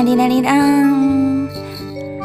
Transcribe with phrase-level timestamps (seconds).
[0.00, 1.48] ラリラリラーン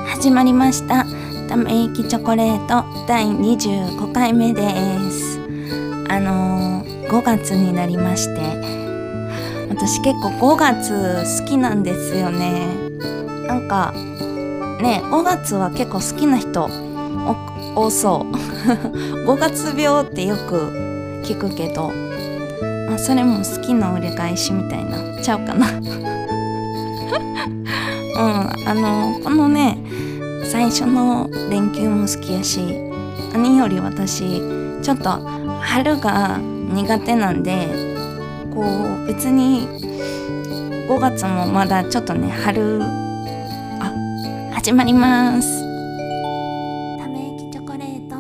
[0.08, 1.06] 始まりました。
[1.49, 2.86] ため息チョコレート。
[3.06, 4.62] 第25回目で
[5.12, 5.41] す。
[6.07, 8.41] あのー、5月になりまして。
[9.67, 12.66] 私結構5月好きなんですよね。
[13.46, 13.92] なんか
[14.82, 16.70] ね5月は結構好きな人
[17.76, 18.32] 多そう。
[19.28, 20.71] 5月病ってよく
[21.26, 21.92] 聞くけど、
[22.89, 25.21] あ、それも好きの折り返しみたいな。
[25.21, 26.14] ちゃうかな。
[28.15, 28.21] うん
[28.68, 29.78] あのこのね
[30.46, 32.80] 最初の連休も好きやし
[33.34, 34.40] 何より私
[34.82, 35.10] ちょっと
[35.60, 37.68] 春が苦手なんで
[38.54, 39.68] こう別に
[40.88, 45.62] 5月もまだちょっとね春あ始まります。
[47.00, 48.16] ため息チョコレート。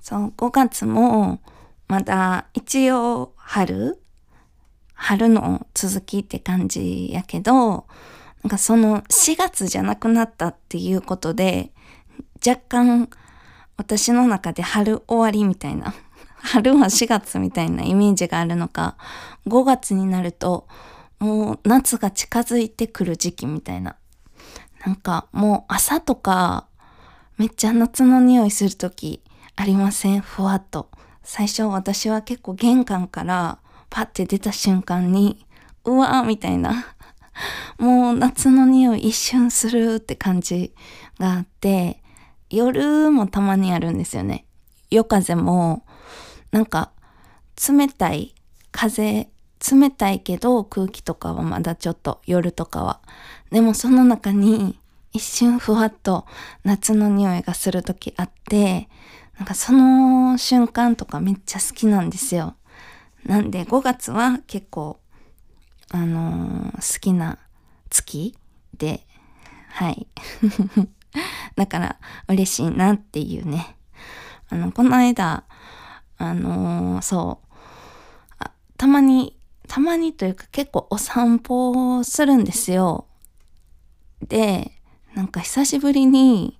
[0.00, 1.40] そう5月も
[1.86, 3.99] まだ一応春
[5.02, 7.86] 春の続きって感じやけど、
[8.42, 11.72] なんかその4月じゃなくなったっていうことで、
[12.46, 13.08] 若干
[13.78, 15.94] 私の中で春終わりみたいな、
[16.36, 18.96] 春は4月みたいなイメージがあるのか、
[19.46, 20.68] 5月になると
[21.18, 23.96] もう夏が近づいてくる時期みたいな。
[24.84, 26.66] なんかもう朝とか
[27.38, 29.22] めっちゃ夏の匂いする時
[29.56, 30.20] ありません？
[30.20, 30.90] ふわっと。
[31.22, 33.58] 最初私は結構玄関から
[33.90, 35.44] パッて出た瞬間に、
[35.84, 36.86] うわーみたいな。
[37.78, 40.72] もう夏の匂い一瞬するって感じ
[41.18, 42.02] があって、
[42.48, 44.46] 夜もたまにあるんですよね。
[44.90, 45.84] 夜風も、
[46.50, 46.90] なんか
[47.68, 48.34] 冷たい
[48.72, 49.28] 風、
[49.70, 53.00] 冷たいけど空気とかはまだちょっと夜とかは。
[53.50, 54.78] でもその中に
[55.12, 56.26] 一瞬ふわっと
[56.64, 58.88] 夏の匂いがする時あって、
[59.38, 62.54] なんかその瞬間とかめっちゃ好きなんですよ。
[63.24, 65.00] なんで5月は結構、
[65.90, 67.38] あのー、好きな
[67.90, 68.36] 月
[68.76, 69.06] で、
[69.68, 70.06] はい。
[71.56, 71.96] だから
[72.28, 73.76] 嬉しいなっていうね。
[74.48, 75.44] あの、この間、
[76.18, 77.50] あのー、そう、
[78.76, 79.36] たまに、
[79.68, 83.06] たまにというか結構お散歩するんですよ。
[84.22, 84.72] で、
[85.14, 86.58] なんか久しぶりに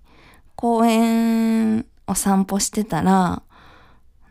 [0.54, 3.42] 公園お散歩してたら、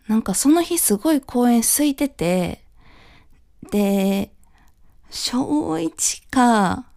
[0.10, 2.64] なんかその日すごい公園空いてて、
[3.70, 4.32] で、
[5.12, 6.88] 小1か、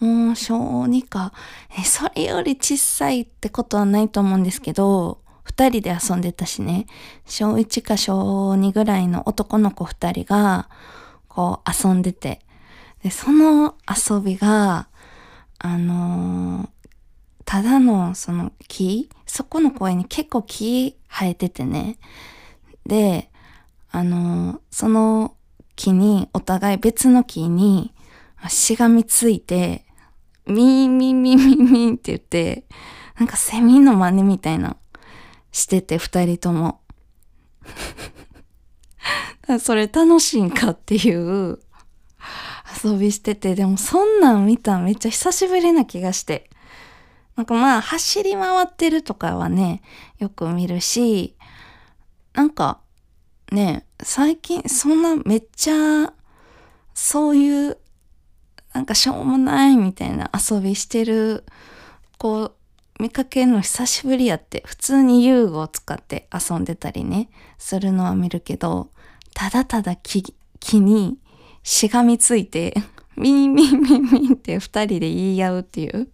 [0.00, 1.32] もう小2か、
[1.78, 6.86] え、それより小さいってことはないと思うんですけど、二人で遊んでたしね、
[7.24, 10.68] 小1か小2ぐらいの男の子二人が、
[11.26, 12.42] こう遊んでて、
[13.02, 14.88] で、その遊びが、
[15.58, 16.68] あのー、
[17.46, 19.08] ただのその木？
[19.24, 21.96] そこの公園に結構木生えててね、
[22.88, 23.30] で、
[23.90, 25.36] あの、その
[25.76, 27.94] 木に、お互い別の木に
[28.48, 29.84] しがみついて、
[30.46, 32.64] ミーミーミーミーミーって言って、
[33.18, 34.76] なんかセミの真似みたいな
[35.52, 36.80] してて、二人とも。
[39.60, 41.58] それ楽しいんかっていう
[42.84, 46.50] 遊びしてて、でもそんなん見ためっちゃ久しぶりな気がして。
[47.36, 49.82] なんかまあ走り回ってるとかはね、
[50.18, 51.36] よく見るし、
[52.38, 52.78] なんか
[53.50, 56.12] ね最近そんなめっちゃ
[56.94, 57.78] そういう
[58.72, 61.44] なんかしょうもないみたいな遊びしてる
[62.16, 62.54] こ
[63.00, 67.28] う見かけるの久しぶりやって普通に遊具を使って遊んでたりね
[67.58, 68.90] するのは見るけど
[69.34, 70.22] ただただ木
[70.60, 71.18] 木に
[71.64, 72.72] しがみついて
[73.18, 76.08] ミンミンミンミンって二人で言い合うっていう。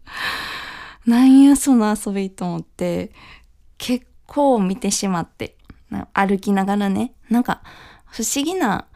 [1.05, 3.13] なんやその遊びと思って
[3.77, 5.59] 結構見てしまって。
[6.13, 7.63] 歩きながらね、なんか
[8.07, 8.87] 不思議な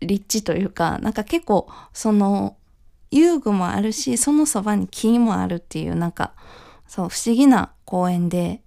[0.00, 2.56] 立地というか、なんか結構その
[3.10, 6.34] 遊具もあるし、そのそばに木もあるっていうなんか、
[6.86, 8.62] そう不思議な公園で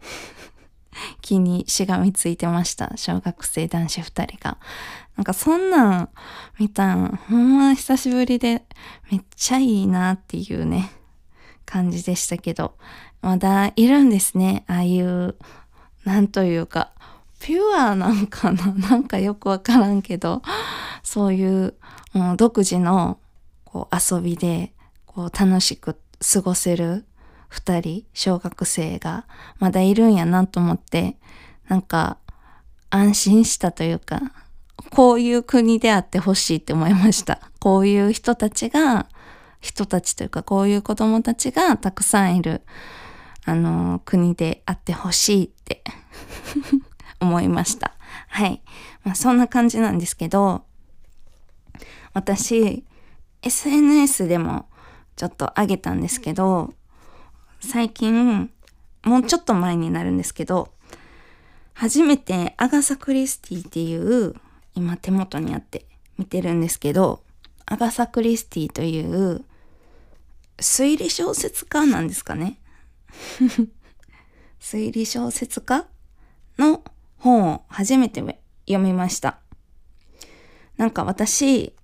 [1.22, 2.92] 木にしがみついてました。
[2.96, 4.58] 小学生男子二人が。
[5.16, 6.08] なんかそんなん
[6.58, 8.64] 見たん、ほんま久しぶりで
[9.10, 10.90] めっちゃいいなっていうね、
[11.64, 12.76] 感じでしたけど、
[13.20, 14.64] まだいるんですね。
[14.68, 15.36] ああいう
[16.04, 16.90] なんというか、
[17.40, 18.66] ピュアなんかな？
[18.90, 20.42] なんかよくわからんけど、
[21.02, 21.74] そういう、
[22.12, 23.18] もう独自の
[23.64, 24.72] こう遊びで
[25.06, 25.96] こう楽しく
[26.32, 27.04] 過ごせる
[27.48, 29.26] 二人、小学生が
[29.58, 31.16] まだいるんやなと思って、
[31.68, 32.18] なんか
[32.90, 34.20] 安心したというか、
[34.90, 37.40] こういう国であってほしいって思いました。
[37.60, 39.06] こういう人たちが、
[39.60, 42.62] 人たちというかこういう子供たちがたくさんいる
[43.48, 45.82] あの、国であってほしいって
[47.18, 47.94] 思いました。
[48.28, 48.62] はい。
[49.04, 50.66] まあ、そんな感じなんですけど、
[52.12, 52.84] 私、
[53.40, 54.68] SNS でも
[55.16, 56.74] ちょっと上げたんですけど、
[57.60, 58.50] 最近、
[59.02, 60.70] もうちょっと前になるんですけど、
[61.72, 64.34] 初めてアガサ・クリスティっていう、
[64.74, 65.86] 今手元にあって
[66.18, 67.22] 見てるんですけど、
[67.64, 69.42] アガサ・クリスティという
[70.58, 72.58] 推理小説家なんですかね
[74.60, 75.86] 推理小説家
[76.58, 76.82] の
[77.18, 78.20] 本を初めて
[78.66, 79.38] 読みました。
[80.76, 81.74] なんか私、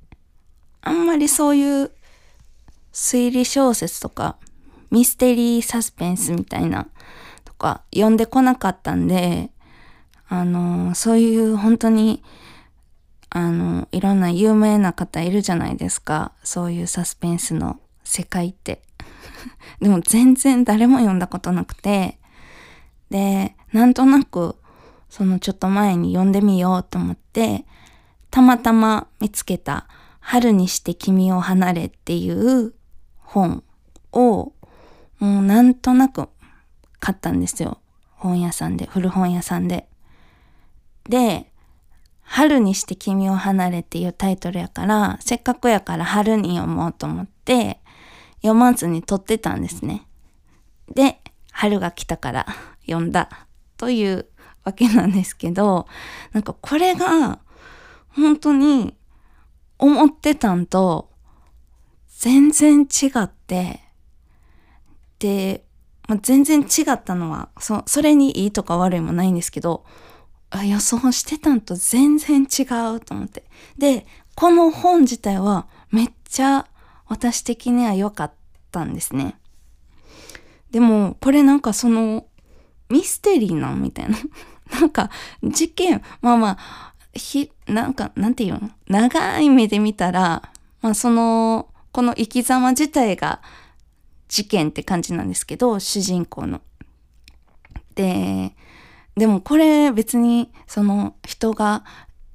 [0.83, 1.91] あんまりそういう
[2.93, 4.37] 推理小説とか
[4.91, 6.89] ミステリーサスペンスみたいな
[7.45, 9.51] とか読んでこなかったんで、
[10.29, 12.23] あの、そういう本当に、
[13.31, 16.33] あの、いろんな有名な方いるじゃないですか。
[16.45, 18.83] そういうサスペンスの世界って。
[19.81, 22.19] でも全然誰も読んだことなくて、
[23.11, 24.57] で、なんとなく、
[25.09, 27.65] そのちょっと前に読んでみようと思って、
[28.31, 29.87] たまたま見つけた
[30.21, 32.75] 春にして君を離れっていう
[33.19, 33.63] 本
[34.13, 34.53] を、
[35.19, 36.29] もうなんとなく
[36.99, 37.79] 買ったんですよ。
[38.17, 39.87] 本屋さんで、古本屋さんで。
[41.09, 41.53] で、
[42.23, 47.81] 春にして君を離れっていうタイトルやから、せっかくやから春に読もうと思って、
[48.45, 50.07] 読まずに撮ってたんですね。
[50.95, 51.19] で、
[51.51, 52.47] 春が来たから
[52.87, 53.47] 読んだ
[53.79, 54.27] という
[54.65, 55.89] わけなんですけど、
[56.33, 57.39] なんかこれが
[58.11, 58.95] 本当に
[59.79, 61.11] 思ってたんと
[62.19, 63.81] 全然違って、
[65.19, 65.65] で、
[66.07, 69.87] まあ、全然違ったのはそ、それにいいとか悪いもないんですけど、
[70.69, 72.65] 予想してたんと全然違
[72.95, 73.45] うと思って。
[73.79, 74.07] で、
[74.37, 76.67] この本自体はめっちゃ
[77.15, 78.33] 私的には良かっ
[78.73, 79.37] たんですね。
[80.73, 82.27] でも、これなんかその、
[82.91, 84.19] ミステリーなんみたいな。
[84.81, 85.11] なんか、
[85.43, 88.71] 事件、まあまあ、ひ、なんか、なんていうの？
[88.89, 90.51] 長い目で見たら、
[90.83, 93.41] まあその、この生き様自体が
[94.29, 96.61] 事件って感じなんですけど、主人公の。
[97.95, 98.57] で、
[99.17, 101.85] でもこれ別にその人が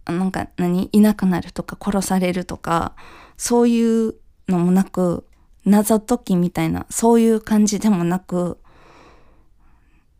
[0.06, 0.88] なんか何？
[0.94, 2.96] いなくなるとか殺されるとか
[3.36, 4.16] そういう
[4.50, 5.25] のもなく
[5.66, 8.57] 謎解きみたいなそういう感じでもなく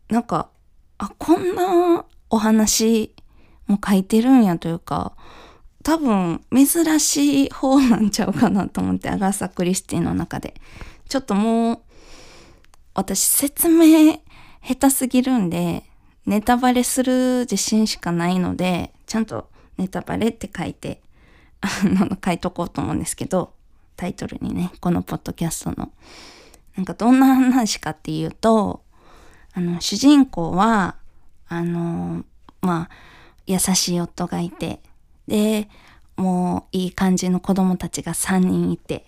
[0.08, 0.50] なんか
[0.98, 3.14] あこんなお話
[3.66, 5.14] も書いてるんやというか
[5.82, 10.54] 多分珍しい方なんちゃうかなと思ってアガサ・クリスティの中で。
[11.10, 11.78] ちょっともう
[12.94, 14.20] 私説明
[14.62, 15.82] 下手すぎるんで
[16.24, 21.02] ネタバレする自信しかないのでちゃんとネタバレって書いて
[21.60, 23.54] あの書いとこうと思うんですけど
[24.00, 25.92] タイトルにねこのポッドキャストの
[26.74, 28.82] なんかどんな話かっていうと
[29.52, 30.96] あの主人公は
[31.48, 32.24] あの
[32.62, 32.90] まあ
[33.46, 34.80] 優しい夫がいて
[35.28, 35.68] で
[36.16, 39.02] もういい感じの子供たちが3人いてっ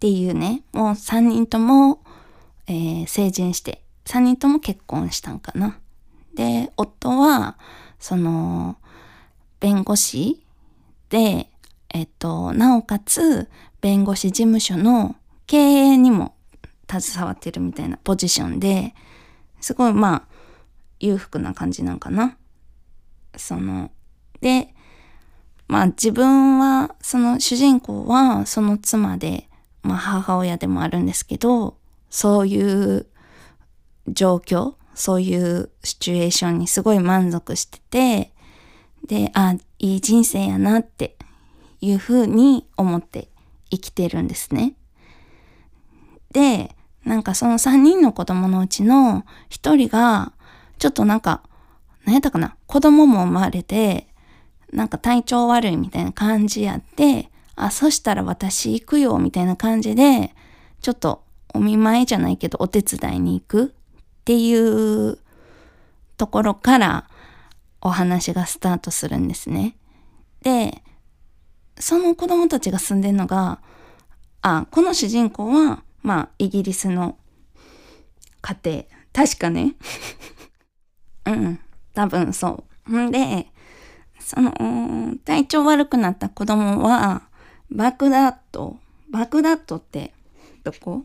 [0.00, 2.02] ていうねもう3人とも、
[2.66, 5.78] えー、成人して3人とも結婚したんかな。
[6.34, 7.58] で夫は
[7.98, 8.78] その
[9.60, 10.42] 弁護士
[11.10, 11.51] で
[11.92, 13.48] えっとなおかつ
[13.80, 15.16] 弁護士事務所の
[15.46, 16.34] 経営にも
[16.88, 18.94] 携わってるみたいなポジションで
[19.60, 20.22] すごいまあ
[21.00, 22.36] 裕福な感じなんかな。
[23.36, 23.90] その
[24.40, 24.74] で
[25.68, 29.48] まあ自分はその主人公はその妻で、
[29.82, 31.78] まあ、母親でもあるんですけど
[32.10, 33.06] そういう
[34.08, 38.32] 状況そういうシチュエーションにすごい満足してて
[39.06, 41.16] であいい人生やなって
[41.82, 43.28] いうふうに思って
[43.70, 44.74] 生きてるんですね。
[46.32, 46.74] で
[47.04, 50.32] なんかその3人の子供のうちの1人が
[50.78, 51.42] ちょっとなんか
[52.04, 54.06] 何やったかな子供も生まれて
[54.72, 60.34] なんか体調悪いみたいな感じやって、あ、そしたら私行くよみたいな感じで、
[60.80, 61.22] ちょっと
[61.54, 63.68] お見舞いじゃないけどお手伝いに行くっ
[64.24, 65.18] ていう
[66.16, 67.10] ところから
[67.82, 69.76] お話がスタートするんですね。
[70.42, 70.82] で、
[71.78, 73.60] その子供たちが住んでるのが、
[74.42, 77.16] あ、この主人公は、まあ、イギリスの
[78.40, 78.84] 家庭。
[79.12, 79.74] 確かね。
[81.26, 81.60] うん、
[81.94, 82.98] 多分そう。
[82.98, 83.46] んで、
[84.18, 87.22] その、体調悪くなった子供は、
[87.70, 88.78] バグダッド、
[89.10, 90.12] バグダッドって
[90.64, 91.04] どこ？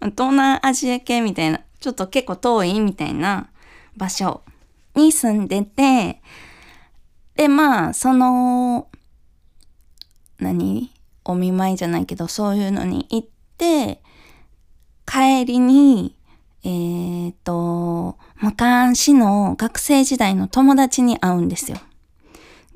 [0.00, 3.48] 東南アジア系みたいな、ちょっと結構遠いみたいな
[3.96, 4.42] 場所
[4.94, 6.22] に住んでて、
[7.38, 8.88] で、まあ、その、
[10.40, 10.90] 何？
[11.24, 14.02] お見舞いじゃないけど、そういうのに行って、
[15.06, 16.16] 帰りに、
[16.64, 21.78] えー、っと、昔の学生時代の友達に会うんですよ。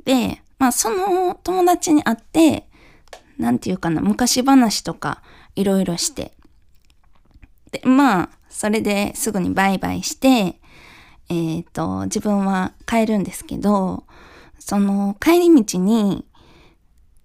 [0.04, 2.68] で、まあその友達に会って、
[3.38, 5.22] なんていうかな、昔話とか
[5.56, 6.32] いろいろして。
[7.72, 10.28] で、まあ、それですぐにバイバイして、
[11.28, 14.04] えっ、ー、と、自分は帰るんですけど、
[14.64, 16.24] その帰り道に、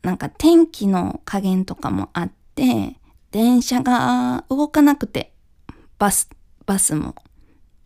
[0.01, 2.98] なんか天気の加減とかもあって、
[3.32, 5.34] 電車が動かなくて、
[6.00, 6.29] バス、
[6.65, 7.13] バスも。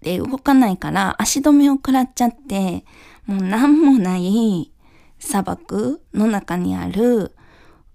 [0.01, 2.85] で、動かないから足止めを食らっちゃって、
[3.25, 4.71] もう何もない
[5.19, 7.35] 砂漠の中にある、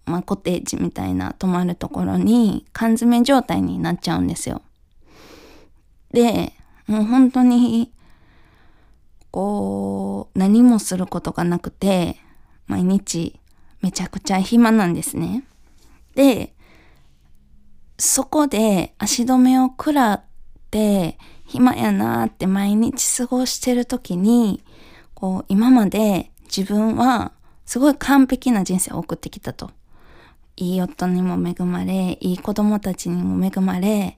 [0.05, 4.61] まあ、コテージみたいな泊まるところに缶詰状態になっちゃうんですよ。
[6.13, 6.53] で、
[6.87, 7.93] もう本当に、
[9.37, 12.17] こう、何もすることがなくて、
[12.69, 13.39] 毎日
[13.83, 15.45] めちゃくちゃ暇なんですね。
[16.15, 16.55] で、
[17.99, 20.25] そこで足止めを食らっ
[20.71, 24.65] て暇やなって毎日過ごしてる時に、
[25.13, 27.33] こう今まで自分は
[27.67, 29.71] すごい完璧な人生を送ってきたと。
[30.57, 34.17] いい夫にも恵まれ、いい子供たちにも恵まれ、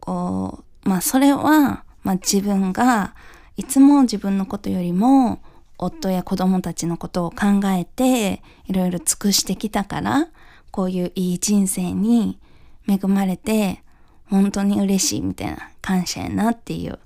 [0.00, 3.14] こう、まあそれは、まあ自分が
[3.62, 5.40] いつも自分のことよりも
[5.78, 10.26] 夫や子供たちのことを考えていろいろ尽くしてきたから、
[10.72, 12.40] こういういい人生に
[12.88, 13.84] 恵まれて
[14.28, 16.98] 本当に嬉しいみたいな感謝やなっていう、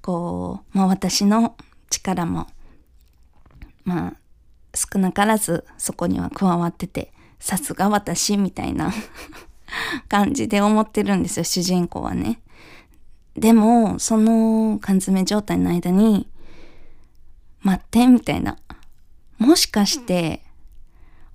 [0.00, 1.56] こう、まあ私の
[1.90, 2.46] 力も、
[3.84, 4.14] まあ
[4.74, 8.94] 少なからずそこには加わってて、さすが私みたいな
[10.08, 12.40] 感じで思ってるんですよ、主人公はね。
[13.38, 16.28] でも、その缶詰状態の間に、
[17.62, 18.58] 待って、みたいな。
[19.38, 20.42] もしかして、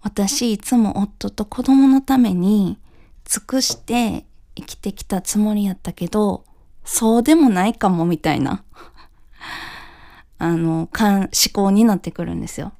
[0.01, 2.77] 私いつも夫と子供のために
[3.25, 6.43] 尽くして生きてきたつもりやったけど、
[6.83, 8.63] そうでもないかもみたいな、
[10.37, 12.73] あの、思考になってくるんですよ。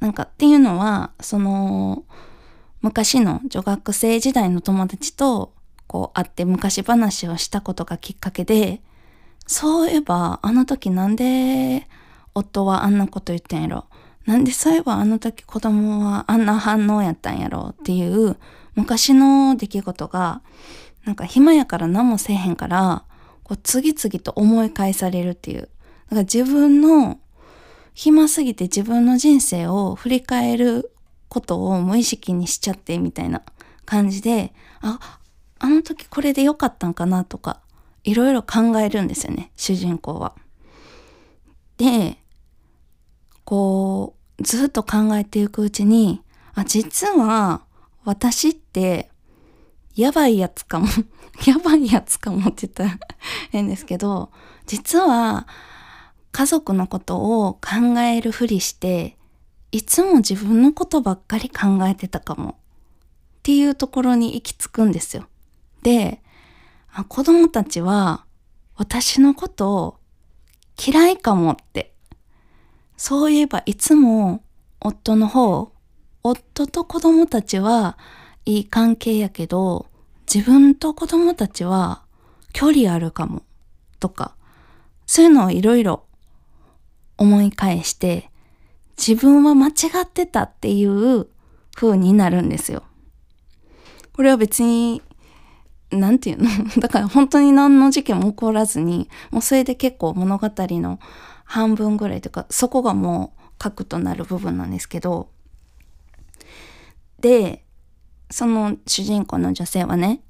[0.00, 2.04] なんかっていうのは、その、
[2.82, 5.52] 昔の女学生時代の友達と
[5.86, 8.80] こう会って昔話をしたことがきっかけで、
[9.46, 11.86] そういえばあの時なんで
[12.34, 13.86] 夫はあんなこと言ってんやろ。
[14.24, 18.36] なんでそういえばあの時子供はあんな反応やったんやろっていう
[18.74, 20.42] 昔の出来事が
[21.04, 23.04] なんか暇やから何もせえへんから
[23.44, 25.60] こう次々と思い返されるっていう。
[25.60, 25.70] だか
[26.16, 27.20] ら自分の
[27.94, 30.90] 暇すぎて自分の人生を振り返る
[31.28, 33.42] ことを無意識にしちゃってみたいな
[33.84, 35.18] 感じで、あ、
[35.58, 37.60] あの時これで良かったんかなとか、
[38.04, 40.34] いろいろ考えるんですよね、主人公は。
[41.78, 42.18] で、
[43.44, 46.22] こう、ずっと考えていくうちに、
[46.54, 47.62] あ、実は
[48.04, 49.10] 私って
[49.94, 50.86] やばいやつかも
[51.46, 52.98] やばいやつかもって言ったら
[53.50, 54.30] 変ですけど、
[54.66, 55.46] 実は
[56.32, 59.16] 家族のことを考えるふりして、
[59.72, 62.54] いつも自分のことばっかり考えてたかもっ
[63.42, 65.28] ていうところに行き着くんですよ。
[65.86, 66.20] で、
[67.06, 68.24] 子供たちは
[68.74, 69.98] 私のことを
[70.84, 71.94] 嫌いかもって。
[72.96, 74.42] そういえばいつも
[74.80, 75.70] 夫の方、
[76.24, 77.96] 夫と子供たちは
[78.44, 79.86] いい関係やけど、
[80.26, 82.02] 自分と子供たちは
[82.52, 83.44] 距離あるかも
[84.00, 84.34] とか、
[85.06, 86.02] そういうのをいろいろ
[87.16, 88.28] 思い返して、
[88.98, 91.28] 自分は間違ってたっていう
[91.76, 92.82] 風になるんですよ。
[94.14, 95.00] これは別に
[95.90, 96.48] なんていうの？
[96.80, 100.98] だから本当に何の事件も起こらずに、もうそれで結構物語の
[101.44, 105.28] 半分ぐらいというか、そこがもう核となる部分なんですけど、
[107.20, 107.64] で、
[108.30, 110.20] その主人公の女性はね、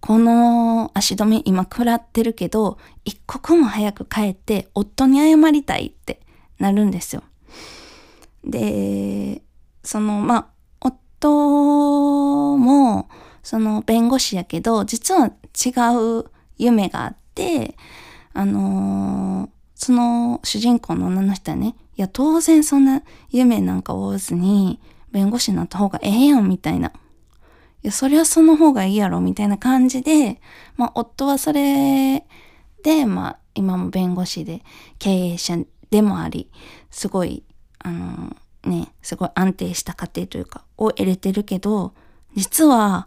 [0.00, 6.20] この足止め今食らってるけど、一刻も早く帰って夫に謝りたいって
[6.58, 7.22] なるんですよ。
[8.44, 9.42] で、
[9.82, 10.46] その、まあ、
[10.80, 13.08] 夫も、
[13.46, 15.70] その弁護士やけど、実は違
[16.20, 16.24] う
[16.58, 17.76] 夢があって、
[18.32, 24.80] あのー、その主人公の女の人はね、いや、当然そんな夢なんか追わずに、
[25.12, 26.88] 弁護士になった方がええやん、みたいな。
[26.88, 26.92] い
[27.82, 30.40] や、そりゃその方がいいやろ、みたいな感じで、
[30.76, 32.26] まあ、夫はそれ
[32.82, 34.64] で、まあ、今も弁護士で
[34.98, 35.58] 経営者
[35.92, 36.50] でもあり、
[36.90, 37.44] すごい、
[37.78, 41.94] あのー、ね、すごい安定した家庭というか、を得れてるけど、
[42.34, 43.06] 実は、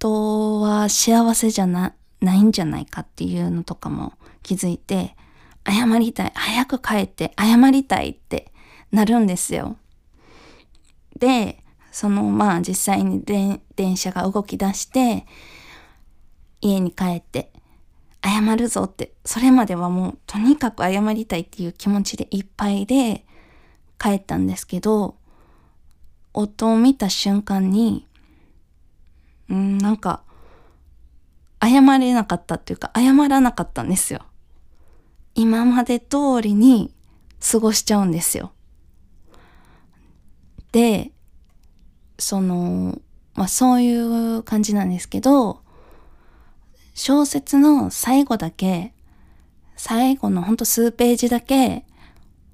[0.00, 4.12] 夫は幸せじゃな、ないんじゃないかっていうのとかも
[4.42, 5.16] 気づいて、
[5.66, 6.32] 謝りたい。
[6.34, 8.52] 早く帰って謝りたいって
[8.90, 9.76] なるんですよ。
[11.18, 15.26] で、そのまあ実際に電車が動き出して、
[16.60, 17.52] 家に帰って
[18.22, 23.26] 謝るぞって、それまではもうとにかく謝りたいっていう気持ちでいっぱいで
[23.98, 25.16] 帰ったんですけど、
[26.32, 28.06] 夫を見た瞬間に、
[29.48, 30.22] うん、なんか、
[31.60, 34.22] 謝れなかったっていうか、謝らなかったんですよ。
[35.34, 36.92] 今まで通りに
[37.40, 38.52] 過ごしちゃうんですよ。
[40.72, 41.12] で、
[42.18, 43.00] その、
[43.34, 45.60] まあそういう感じなんですけど、
[46.94, 48.92] 小説の最後だけ、
[49.76, 51.84] 最後のほんと数ページだけ、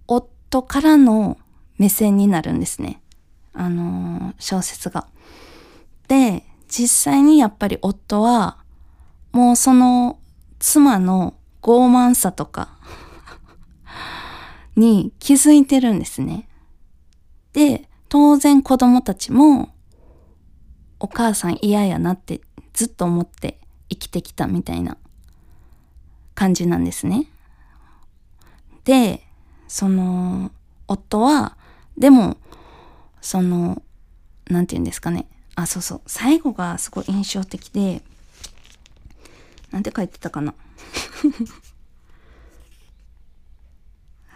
[0.07, 1.39] 夫からの
[1.79, 3.01] 目線になるんですね。
[3.55, 5.07] あのー、小説が。
[6.09, 6.45] で、
[6.77, 8.59] 実際にやっぱり夫は、
[9.31, 10.19] もうその
[10.59, 12.77] 妻の傲慢さとか
[14.75, 16.49] に気づいてるんですね。
[17.53, 19.73] で、当然子供たちも、
[20.99, 22.41] お母さん嫌やなって
[22.73, 24.97] ずっと思って生きてきたみたいな
[26.35, 27.29] 感じなんですね。
[28.83, 29.25] で、
[29.69, 30.51] その、
[30.89, 31.57] 夫は、
[31.97, 32.37] でも、
[33.21, 33.81] その、
[34.51, 35.29] なんて言うんですかね。
[35.57, 36.01] あ、そうそう。
[36.07, 38.03] 最後がすごい印象的で、
[39.71, 40.55] なんて書いてたかな。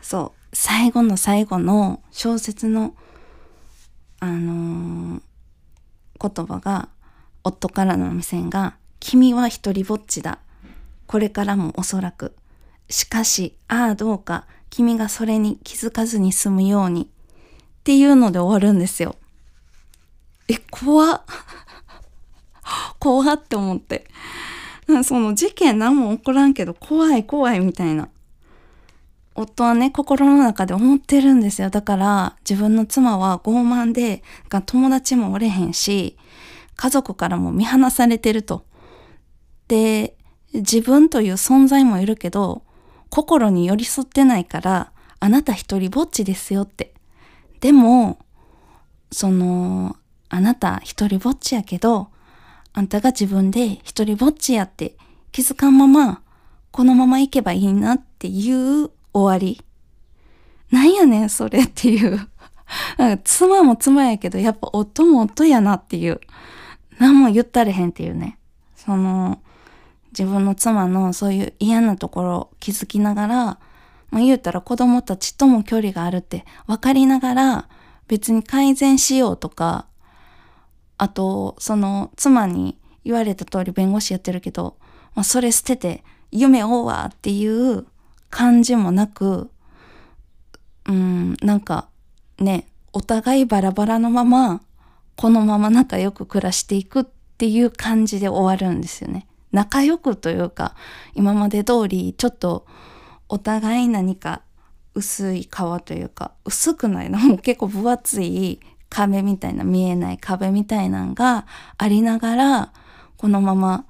[0.03, 0.57] そう。
[0.57, 2.95] 最後の最後の小説の、
[4.21, 5.23] あのー、
[6.35, 6.89] 言葉が、
[7.45, 10.39] 夫からの目線が、君は一人ぼっちだ。
[11.07, 12.35] これからもおそらく。
[12.89, 17.03] しかし、ああどうか、君がそれに気づかずに済むように。
[17.03, 17.09] っ
[17.85, 19.17] ていうので終わるんですよ。
[20.49, 21.23] え、怖っ。
[22.99, 24.07] 怖って思って。
[25.05, 28.09] その事件何も起こらんけど怖い怖いみたいな。
[29.35, 31.71] 夫はね、心の中で思ってるんですよ。
[31.71, 34.23] だから自分の妻は傲慢で、
[34.67, 36.17] 友達もおれへんし、
[36.75, 38.65] 家族からも見放されてると。
[39.69, 40.17] で、
[40.55, 42.63] 自分という存在もいるけど、
[43.11, 46.95] 心に寄り添ってないから、あなた一人ぼっちですよって。
[47.61, 48.19] でも、
[49.13, 49.97] その、
[50.29, 52.09] あなた一人ぼっちやけど、
[52.73, 54.97] あんたが自分で一人ぼっちやって
[55.33, 56.23] 気づかんまま、
[56.71, 59.65] このまま行けばいいなっていう終わり。
[60.71, 62.29] なんやねん、それっていう。
[63.25, 66.21] 妻も妻やけど、やっぱ夫も夫やなっていう。
[66.99, 68.39] 何も言ったれへんっていうね。
[68.77, 69.41] その、
[70.11, 73.45] 自分の妻のそういう嫌なところ気づきながら、
[74.11, 77.69] まあ、言うたら子供たちとも距離があるって分かりながら
[78.09, 79.87] 別に改善しようとか
[80.99, 84.77] あと、その妻に言われた通り弁護士やってるけど、
[85.15, 87.87] まあ、それ捨てて夢追うわっていう
[88.31, 89.51] 感じもなく、
[90.87, 91.89] うん、なんか
[92.39, 94.63] ね、お互いバラバラのまま、
[95.17, 97.05] このまま仲良く暮らしていくっ
[97.39, 99.27] ていう感じで終わるんですよね。
[99.53, 100.75] 仲良くというか、
[101.15, 102.67] 今まで通りちょっと
[103.29, 104.43] お互い何か
[104.95, 105.49] 薄い皮
[105.85, 111.47] というか、薄くないのも結構分厚い壁みたいな見えない壁みたいなんが
[111.77, 112.73] ありながら
[113.17, 113.87] このまま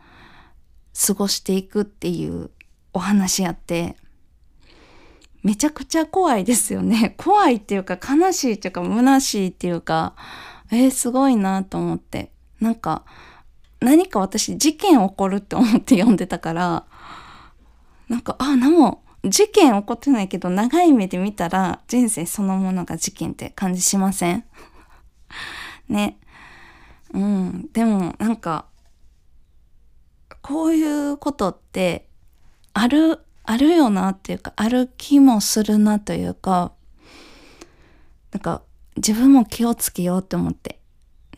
[1.06, 2.50] 過ごしていくっていう
[2.92, 3.96] お話やって
[5.42, 7.14] めちゃくちゃ怖いですよね。
[7.18, 10.14] 怖いっていうか悲しいっていうか虚しいっていうか
[10.70, 12.30] えー、すごいなと思って
[12.60, 13.04] なんか
[13.80, 16.84] 何か私事件起こるって思って読んでたから
[18.08, 24.44] なんかあ何も事件起こってないけど長い目で見たら人生そのものが事件って感じしません？
[25.88, 26.18] ね。
[27.12, 27.68] うん。
[27.72, 28.66] でもなんか、
[30.42, 32.08] こういうことって
[32.72, 36.72] ある、あるよなっていうか、ある気もするなというか、
[38.32, 38.62] なんか
[38.96, 40.78] 自分も気をつけようって思って。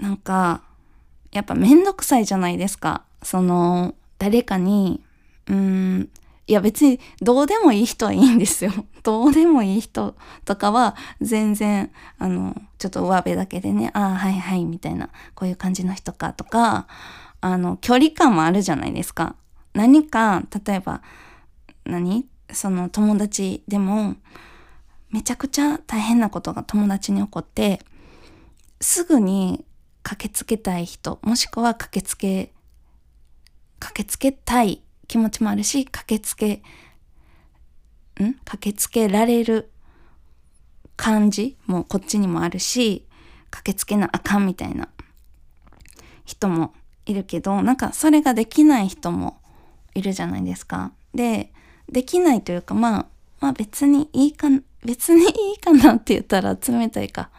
[0.00, 0.62] なんか、
[1.33, 3.05] やっぱめんどくさいじゃないですか。
[3.22, 5.03] その、誰かに、
[5.46, 6.11] うん、
[6.51, 8.73] いや別にどうでもいい人はいいんですよ。
[9.05, 16.89] どうでもいい人とかは全然、あの、ちょっと上辺だけでね、ああ、はいはい、みたいな、こういう感じの人かとか、
[17.41, 19.37] あの、距離感もあるじゃないですか。
[19.75, 21.03] 何か、例えば、
[21.85, 22.27] 何？
[22.53, 24.17] その友達でも、
[25.11, 27.81] めちゃくちゃ大変なことが友達に起こって、
[28.81, 29.65] すぐに
[30.03, 32.53] 駆けつけたい人、もしくは駆けつけ、
[33.79, 36.62] 駆けつけたい気持ちもあるし、駆けつけ、
[38.23, 38.35] ん？
[38.44, 39.73] 駆けつけられる
[40.94, 43.09] 感じもこっちにもあるし、
[43.51, 44.88] 駆けつけなあかんみたいな
[46.25, 46.75] 人も
[47.07, 49.40] いるけど、なんかそれができない人も
[49.96, 50.92] いるじゃないですか。
[51.12, 51.53] で、
[51.90, 53.07] できないというか、まあ、
[53.40, 54.46] まあ別にいいか、
[54.85, 57.31] 別にいいかなって言ったら冷たいか。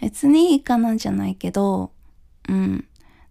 [0.00, 1.90] 別にいいかなじゃないけど、
[2.48, 2.86] うん。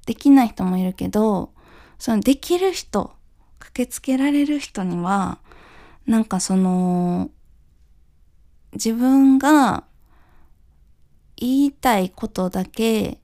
[0.06, 1.54] できない人もいるけど、
[1.98, 3.16] そのできる人
[3.60, 5.40] 駆けつけられる人には、
[6.06, 7.30] なんかその、
[8.74, 9.84] 自分が
[11.36, 13.20] 言いたいことだけ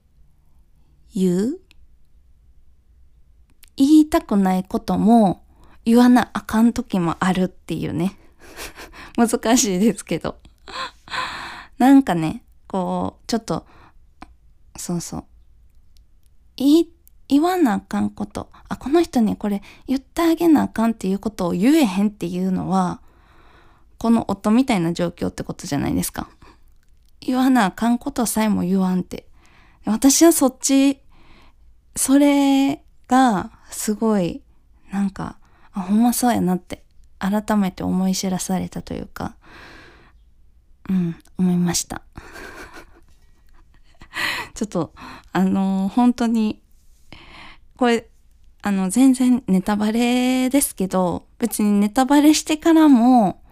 [1.14, 1.60] 言う？
[3.76, 5.44] 言いたくないことも
[5.84, 8.16] 言わなあかん時もあるっていうね。
[9.16, 10.38] 難しいですけど。
[11.78, 13.66] なんかね、こう、ちょっと、
[14.76, 15.24] そうそう。
[16.56, 16.92] 言い、
[17.28, 18.50] 言わなあかんこと。
[18.68, 23.00] あ、この人にこれ言ってあげなあかんっていうことを言えへんっていうのは、
[23.98, 26.28] この夫みたいな状況ってことじゃないですか。
[27.20, 29.26] 言わなあかんことさえも言わんって。
[29.86, 31.00] 私はそっち、
[31.96, 34.42] それがすごい、
[34.90, 35.38] なんか、
[35.72, 36.84] あ、ほんまそうやなって
[37.18, 39.36] 改めて思い知らされたというか、
[40.88, 42.02] うん、思いました。
[44.54, 44.92] ちょっと、
[45.32, 46.60] あのー、本当に、
[47.76, 48.08] これ、
[48.62, 53.42] あの、全然ネタバレですけど、別にネタバレしてからも、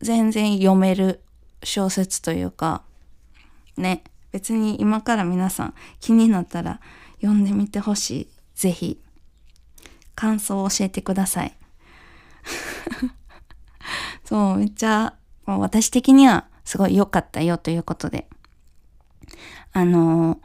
[0.00, 1.20] 全然読める
[1.62, 2.82] 小説というか、
[3.76, 6.80] ね、別に今から皆さん気になったら
[7.20, 8.28] 読んでみてほしい。
[8.54, 9.00] ぜひ。
[10.14, 11.56] 感想を教えてください。
[14.24, 15.14] そう、めっちゃ、
[15.46, 18.28] もう私的にはすごい良かったよということで。
[19.72, 20.38] あのー、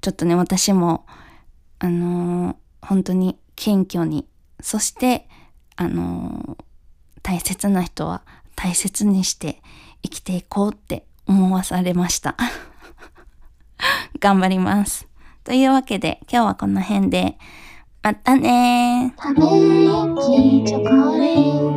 [0.00, 1.06] ちょっとね、私も、
[1.80, 4.26] あのー、本当に謙虚に、
[4.60, 5.28] そして、
[5.76, 6.64] あのー、
[7.22, 8.22] 大切な人は
[8.54, 9.62] 大切にして
[10.02, 12.36] 生きていこうって思わされました。
[14.20, 15.08] 頑張ります。
[15.42, 17.38] というわけで、今日はこの辺で、
[18.02, 21.69] またねー。